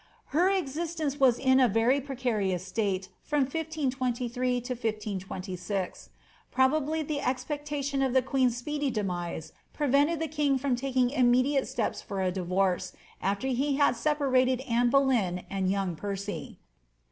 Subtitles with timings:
[0.33, 6.09] Her existence was in a very precarious state from 1523 to 1526.
[6.49, 12.01] Probably the expectation of the queen's speedy demise prevented the king from taking immediate steps
[12.01, 16.57] for a divorce, after he had sepa lated Anne Boleyn and young Percy.